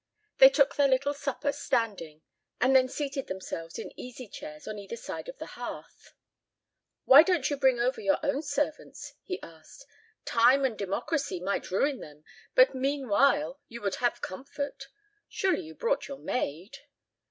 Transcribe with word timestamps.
They 0.39 0.49
took 0.49 0.75
their 0.75 0.87
little 0.87 1.13
supper 1.13 1.51
standing 1.51 2.23
and 2.59 2.75
then 2.75 2.87
seated 2.89 3.27
themselves 3.27 3.77
in 3.77 3.91
easy 3.95 4.27
chairs 4.27 4.67
on 4.67 4.79
either 4.79 4.97
side 4.97 5.29
of 5.29 5.37
the 5.37 5.45
hearth. 5.45 6.15
"Why 7.05 7.21
don't 7.21 7.47
you 7.51 7.55
bring 7.55 7.79
over 7.79 8.01
your 8.01 8.17
own 8.23 8.41
servants?" 8.41 9.13
he 9.21 9.39
asked. 9.43 9.85
"Time 10.25 10.65
and 10.65 10.75
democracy 10.75 11.39
might 11.39 11.69
ruin 11.69 11.99
them, 11.99 12.23
but 12.55 12.73
meanwhile 12.73 13.59
you 13.67 13.79
would 13.81 13.97
have 13.97 14.21
comfort. 14.21 14.87
Surely 15.29 15.61
you 15.65 15.75
brought 15.75 16.07
your 16.07 16.17
maid?" 16.17 16.77